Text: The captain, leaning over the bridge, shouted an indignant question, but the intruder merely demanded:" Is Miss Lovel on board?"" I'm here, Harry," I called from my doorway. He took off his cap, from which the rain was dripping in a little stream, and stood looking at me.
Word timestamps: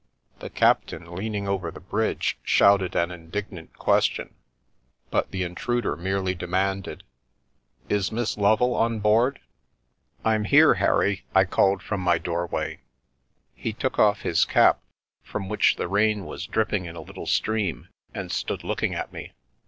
The 0.39 0.49
captain, 0.49 1.13
leaning 1.13 1.47
over 1.47 1.69
the 1.69 1.79
bridge, 1.79 2.39
shouted 2.41 2.95
an 2.95 3.11
indignant 3.11 3.77
question, 3.77 4.33
but 5.11 5.29
the 5.29 5.43
intruder 5.43 5.95
merely 5.95 6.33
demanded:" 6.33 7.03
Is 7.87 8.11
Miss 8.11 8.35
Lovel 8.35 8.73
on 8.73 8.97
board?"" 8.99 9.39
I'm 10.25 10.45
here, 10.45 10.73
Harry," 10.73 11.23
I 11.35 11.45
called 11.45 11.83
from 11.83 12.01
my 12.01 12.17
doorway. 12.17 12.79
He 13.53 13.73
took 13.73 13.99
off 13.99 14.21
his 14.21 14.43
cap, 14.43 14.81
from 15.21 15.47
which 15.49 15.75
the 15.75 15.87
rain 15.87 16.25
was 16.25 16.47
dripping 16.47 16.85
in 16.85 16.95
a 16.95 17.01
little 17.01 17.27
stream, 17.27 17.87
and 18.11 18.31
stood 18.31 18.63
looking 18.63 18.95
at 18.95 19.13
me. 19.13 19.33